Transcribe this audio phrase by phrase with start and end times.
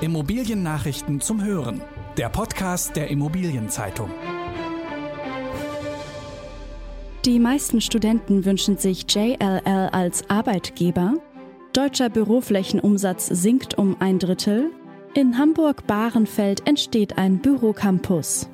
[0.00, 1.80] Immobiliennachrichten zum Hören.
[2.16, 4.10] Der Podcast der Immobilienzeitung.
[7.24, 11.14] Die meisten Studenten wünschen sich JLL als Arbeitgeber.
[11.72, 14.72] Deutscher Büroflächenumsatz sinkt um ein Drittel.
[15.14, 18.48] In Hamburg-Bahrenfeld entsteht ein Bürocampus.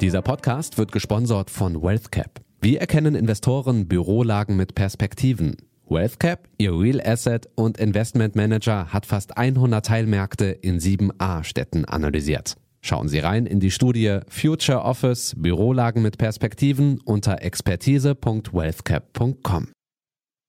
[0.00, 2.40] Dieser Podcast wird gesponsert von WealthCap.
[2.60, 5.56] Wie erkennen Investoren Bürolagen mit Perspektiven?
[5.88, 12.56] WealthCap, ihr Real Asset und Investment Manager, hat fast 100 Teilmärkte in sieben A-Städten analysiert.
[12.80, 19.68] Schauen Sie rein in die Studie Future Office Bürolagen mit Perspektiven unter expertise.wealthcap.com.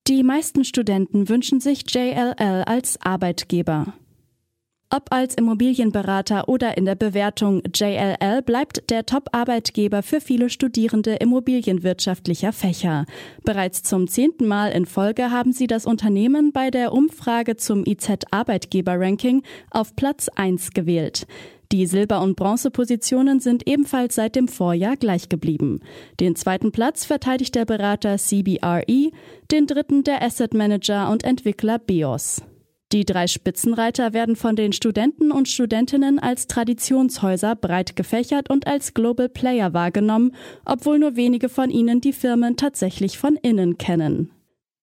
[0.06, 3.92] Die meisten Studenten wünschen sich JLL als Arbeitgeber.
[4.90, 12.54] Ob als Immobilienberater oder in der Bewertung, JLL bleibt der Top-Arbeitgeber für viele Studierende immobilienwirtschaftlicher
[12.54, 13.04] Fächer.
[13.44, 19.42] Bereits zum zehnten Mal in Folge haben sie das Unternehmen bei der Umfrage zum IZ-Arbeitgeber-Ranking
[19.70, 21.26] auf Platz 1 gewählt.
[21.70, 25.80] Die Silber- und Bronzepositionen sind ebenfalls seit dem Vorjahr gleich geblieben.
[26.18, 29.10] Den zweiten Platz verteidigt der Berater CBRE,
[29.50, 32.40] den dritten der Asset Manager und Entwickler BEOS.
[32.90, 38.94] Die drei Spitzenreiter werden von den Studenten und Studentinnen als Traditionshäuser breit gefächert und als
[38.94, 44.30] Global Player wahrgenommen, obwohl nur wenige von ihnen die Firmen tatsächlich von innen kennen.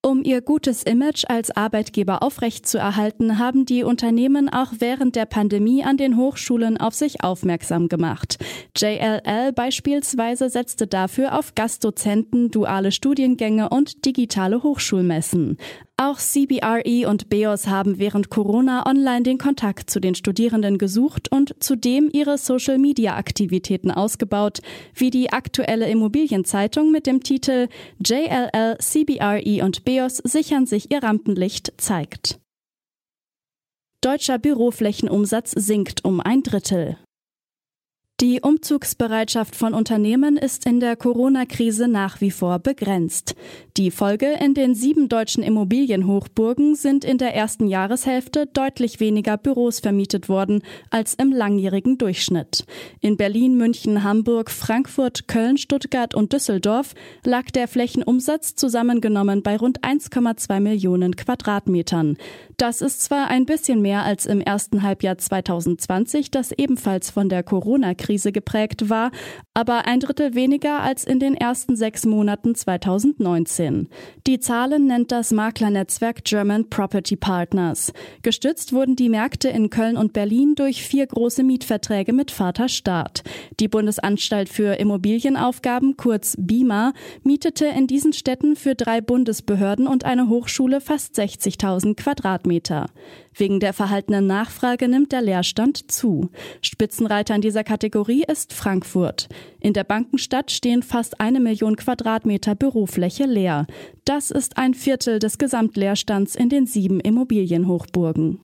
[0.06, 5.98] Um ihr gutes Image als Arbeitgeber aufrechtzuerhalten, haben die Unternehmen auch während der Pandemie an
[5.98, 8.38] den Hochschulen auf sich aufmerksam gemacht.
[8.78, 15.58] JLL beispielsweise setzte dafür auf Gastdozenten, duale Studiengänge und digitale Hochschulmessen.
[15.98, 21.56] Auch CBRE und BEOS haben während Corona online den Kontakt zu den Studierenden gesucht und
[21.64, 24.60] zudem ihre Social-Media-Aktivitäten ausgebaut,
[24.94, 27.70] wie die aktuelle Immobilienzeitung mit dem Titel
[28.06, 32.40] JLL, CBRE und BEOS sichern sich ihr Rampenlicht zeigt.
[34.02, 36.98] Deutscher Büroflächenumsatz sinkt um ein Drittel.
[38.22, 43.36] Die Umzugsbereitschaft von Unternehmen ist in der Corona-Krise nach wie vor begrenzt.
[43.76, 49.82] Die Folge in den sieben deutschen Immobilienhochburgen sind in der ersten Jahreshälfte deutlich weniger Büros
[49.82, 52.64] vermietet worden als im langjährigen Durchschnitt.
[53.02, 56.94] In Berlin, München, Hamburg, Frankfurt, Köln, Stuttgart und Düsseldorf
[57.26, 62.16] lag der Flächenumsatz zusammengenommen bei rund 1,2 Millionen Quadratmetern.
[62.56, 67.44] Das ist zwar ein bisschen mehr als im ersten Halbjahr 2020, das ebenfalls von der
[67.44, 69.12] Corona-Krise geprägt war,
[69.54, 73.90] aber ein Drittel weniger als in den ersten sechs Monaten 2019.
[74.28, 77.92] Die Zahlen nennt das Maklernetzwerk German Property Partners.
[78.22, 83.24] Gestützt wurden die Märkte in Köln und Berlin durch vier große Mietverträge mit Vaterstaat.
[83.60, 90.30] Die Bundesanstalt für Immobilienaufgaben, kurz BIMA, mietete in diesen Städten für drei Bundesbehörden und eine
[90.30, 92.88] Hochschule fast 60.000 Quadratmeter.
[93.38, 96.30] Wegen der verhaltenen Nachfrage nimmt der Leerstand zu.
[96.62, 99.28] Spitzenreiter in dieser Kategorie ist Frankfurt.
[99.60, 103.68] In der Bankenstadt stehen fast eine Million Quadratmeter Bürofläche leer.
[104.06, 108.42] Das ist ein Viertel des Gesamtleerstands in den sieben Immobilienhochburgen.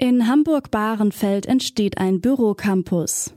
[0.00, 3.34] In Hamburg-Bahrenfeld entsteht ein Bürocampus.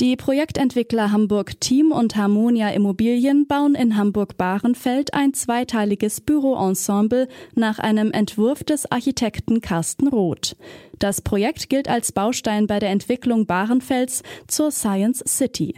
[0.00, 8.10] Die Projektentwickler Hamburg Team und Harmonia Immobilien bauen in Hamburg-Bahrenfeld ein zweiteiliges Büroensemble nach einem
[8.10, 10.56] Entwurf des Architekten Carsten Roth.
[10.98, 15.76] Das Projekt gilt als Baustein bei der Entwicklung Bahrenfelds zur Science City.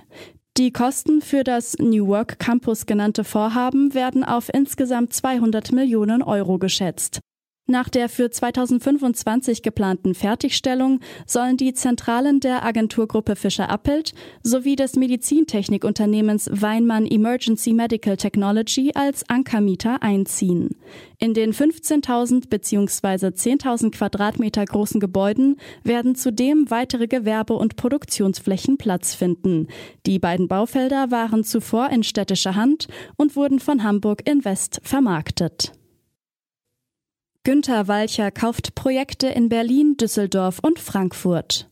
[0.56, 6.56] Die Kosten für das New Work Campus genannte Vorhaben werden auf insgesamt 200 Millionen Euro
[6.56, 7.20] geschätzt.
[7.68, 14.12] Nach der für 2025 geplanten Fertigstellung sollen die Zentralen der Agenturgruppe Fischer Appelt
[14.44, 20.76] sowie des Medizintechnikunternehmens Weinmann Emergency Medical Technology als Ankermieter einziehen.
[21.18, 23.26] In den 15.000 bzw.
[23.30, 29.66] 10.000 Quadratmeter großen Gebäuden werden zudem weitere Gewerbe- und Produktionsflächen Platz finden.
[30.06, 35.72] Die beiden Baufelder waren zuvor in städtischer Hand und wurden von Hamburg Invest vermarktet.
[37.46, 41.70] Günter Walcher kauft Projekte in Berlin, Düsseldorf und Frankfurt.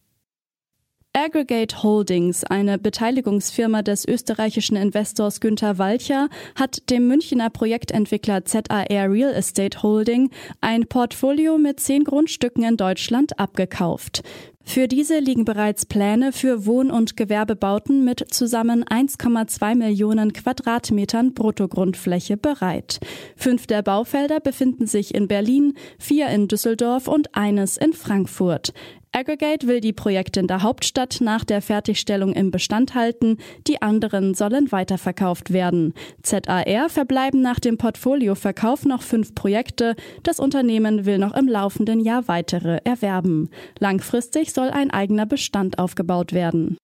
[1.24, 9.32] Aggregate Holdings, eine Beteiligungsfirma des österreichischen Investors Günter Walcher, hat dem Münchner Projektentwickler ZAR Real
[9.32, 10.28] Estate Holding
[10.60, 14.22] ein Portfolio mit zehn Grundstücken in Deutschland abgekauft.
[14.66, 22.36] Für diese liegen bereits Pläne für Wohn- und Gewerbebauten mit zusammen 1,2 Millionen Quadratmetern Bruttogrundfläche
[22.36, 22.98] bereit.
[23.36, 28.72] Fünf der Baufelder befinden sich in Berlin, vier in Düsseldorf und eines in Frankfurt.
[29.16, 33.38] Aggregate will die Projekte in der Hauptstadt nach der Fertigstellung im Bestand halten,
[33.68, 35.94] die anderen sollen weiterverkauft werden.
[36.22, 39.94] ZAR verbleiben nach dem Portfolioverkauf noch fünf Projekte.
[40.24, 43.50] Das Unternehmen will noch im laufenden Jahr weitere erwerben.
[43.78, 46.76] Langfristig soll ein eigener Bestand aufgebaut werden.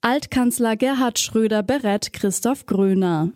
[0.00, 3.30] Altkanzler Gerhard Schröder berät Christoph Gröner.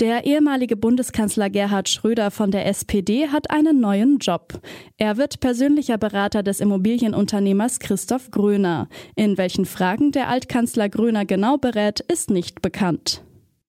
[0.00, 4.60] Der ehemalige Bundeskanzler Gerhard Schröder von der SPD hat einen neuen Job.
[4.96, 8.88] Er wird persönlicher Berater des Immobilienunternehmers Christoph Gröner.
[9.14, 13.22] In welchen Fragen der Altkanzler Gröner genau berät, ist nicht bekannt.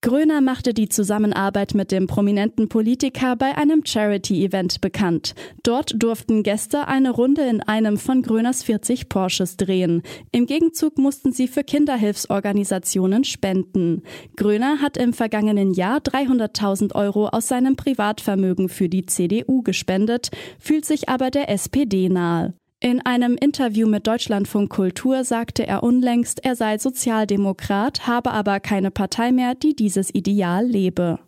[0.06, 5.34] Gröner machte die Zusammenarbeit mit dem prominenten Politiker bei einem Charity-Event bekannt.
[5.63, 10.04] Dort durften Gäste eine Runde in einem von Gröners 40 Porsches drehen.
[10.31, 14.04] Im Gegenzug mussten sie für Kinderhilfsorganisationen spenden.
[14.36, 20.30] Gröner hat im vergangenen Jahr 300.000 Euro aus seinem Privatvermögen für die CDU gespendet,
[20.60, 22.54] fühlt sich aber der SPD nahe.
[22.81, 28.92] In einem Interview mit Deutschlandfunk Kultur sagte er unlängst, er sei Sozialdemokrat, habe aber keine
[28.92, 31.19] Partei mehr, die dieses Ideal lebe.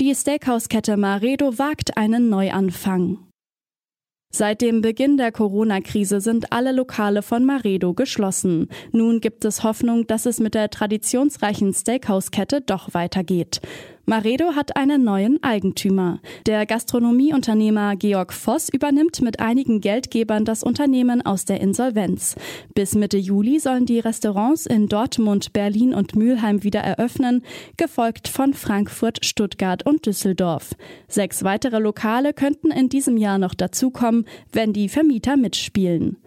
[0.00, 3.28] Die Steakhouse-Kette Maredo wagt einen Neuanfang.
[4.32, 8.66] Seit dem Beginn der Corona-Krise sind alle Lokale von Maredo geschlossen.
[8.90, 13.60] Nun gibt es Hoffnung, dass es mit der traditionsreichen Steakhouse-Kette doch weitergeht.
[14.06, 16.20] Maredo hat einen neuen Eigentümer.
[16.46, 22.36] Der Gastronomieunternehmer Georg Voss übernimmt mit einigen Geldgebern das Unternehmen aus der Insolvenz.
[22.74, 27.42] Bis Mitte Juli sollen die Restaurants in Dortmund, Berlin und Mülheim wieder eröffnen,
[27.78, 30.74] gefolgt von Frankfurt, Stuttgart und Düsseldorf.
[31.08, 36.18] Sechs weitere Lokale könnten in diesem Jahr noch dazukommen, wenn die Vermieter mitspielen.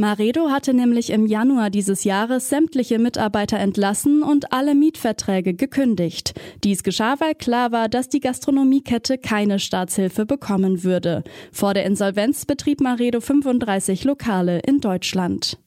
[0.00, 6.32] Maredo hatte nämlich im Januar dieses Jahres sämtliche Mitarbeiter entlassen und alle Mietverträge gekündigt.
[6.64, 11.22] Dies geschah, weil klar war, dass die Gastronomiekette keine Staatshilfe bekommen würde.
[11.52, 15.58] Vor der Insolvenz betrieb Maredo 35 Lokale in Deutschland.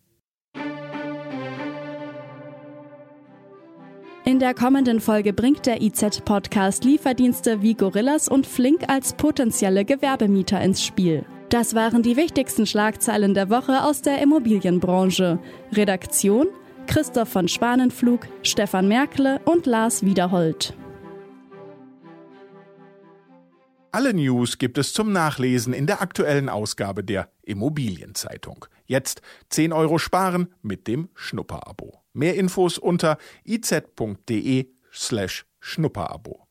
[4.25, 10.59] In der kommenden Folge bringt der IZ-Podcast Lieferdienste wie Gorillas und Flink als potenzielle Gewerbemieter
[10.59, 11.24] ins Spiel.
[11.53, 15.38] Das waren die wichtigsten Schlagzeilen der Woche aus der Immobilienbranche.
[15.71, 16.47] Redaktion
[16.88, 20.75] Christoph von Schwanenflug, Stefan Merkle und Lars Wiederhold.
[23.91, 28.65] Alle News gibt es zum Nachlesen in der aktuellen Ausgabe der Immobilienzeitung.
[28.88, 32.01] Jetzt 10 Euro sparen mit dem Schnupperabo.
[32.13, 36.42] Mehr Infos unter iz.de slash Schnupperabo.